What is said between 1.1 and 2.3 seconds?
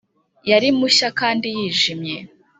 kandi yijimye